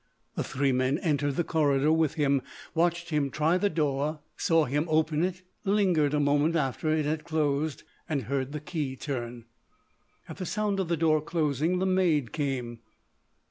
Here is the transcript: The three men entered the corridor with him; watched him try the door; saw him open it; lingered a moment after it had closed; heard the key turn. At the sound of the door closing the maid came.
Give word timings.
The 0.33 0.43
three 0.43 0.71
men 0.71 0.97
entered 0.97 1.35
the 1.35 1.43
corridor 1.43 1.91
with 1.93 2.15
him; 2.15 2.41
watched 2.73 3.11
him 3.11 3.29
try 3.29 3.59
the 3.59 3.69
door; 3.69 4.21
saw 4.35 4.65
him 4.65 4.87
open 4.89 5.23
it; 5.23 5.43
lingered 5.63 6.15
a 6.15 6.19
moment 6.19 6.55
after 6.55 6.89
it 6.89 7.05
had 7.05 7.23
closed; 7.23 7.83
heard 8.09 8.51
the 8.51 8.59
key 8.61 8.95
turn. 8.95 9.45
At 10.27 10.37
the 10.37 10.45
sound 10.47 10.79
of 10.79 10.87
the 10.87 10.97
door 10.97 11.21
closing 11.21 11.77
the 11.77 11.85
maid 11.85 12.31
came. 12.33 12.79